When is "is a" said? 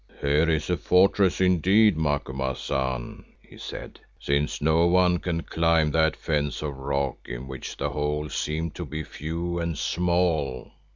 0.49-0.77